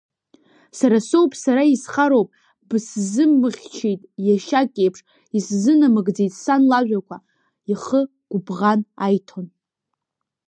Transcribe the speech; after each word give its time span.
Сара 0.77 0.97
соуп, 1.07 1.31
сара 1.43 1.63
исхароуп, 1.73 2.29
бысзымыхьчеит 2.67 4.01
иашьак 4.25 4.69
иеиԥш, 4.77 4.99
исзынамыгӡеит 5.37 6.33
сан 6.43 6.61
лажәақәа, 6.69 7.17
ихы 7.71 7.99
гәыбӷан 8.31 8.79
аиҭон. 9.05 9.47